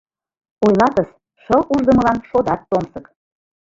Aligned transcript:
Ойлатыс, 0.65 1.09
шыл 1.43 1.61
уждымылан 1.73 2.17
шодат 2.29 2.61
томсык. 2.69 3.05